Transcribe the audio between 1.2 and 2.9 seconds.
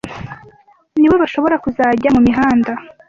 bashobora kuzajya mu mihanda